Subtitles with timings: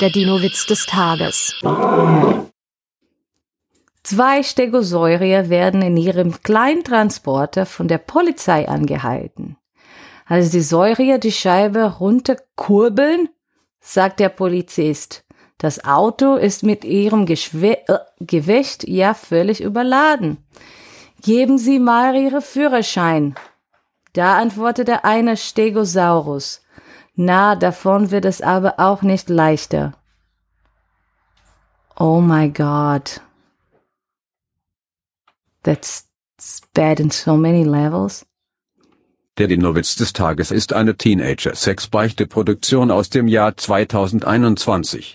[0.00, 1.54] Der Dino-Witz des Tages.
[4.02, 9.56] Zwei Stegosaurier werden in ihrem Kleintransporter von der Polizei angehalten.
[10.26, 13.30] Als die Säurier die Scheibe runterkurbeln,
[13.80, 15.24] sagt der Polizist,
[15.56, 20.44] das Auto ist mit ihrem Geschwe äh, Gewicht ja völlig überladen.
[21.22, 23.34] Geben Sie mal Ihre Führerschein.
[24.12, 26.60] Da antwortet der eine Stegosaurus.
[27.16, 29.94] Na, davon wird es aber auch nicht leichter.
[31.98, 33.22] Oh my God.
[35.62, 36.06] That's
[36.74, 38.26] bad in so many levels.
[39.38, 45.14] Der Dinowitz des Tages ist eine Teenager-Sex-Beichte-Produktion aus dem Jahr 2021.